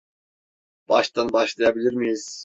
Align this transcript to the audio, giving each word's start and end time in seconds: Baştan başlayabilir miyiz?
Baştan 0.89 1.33
başlayabilir 1.33 1.93
miyiz? 1.93 2.39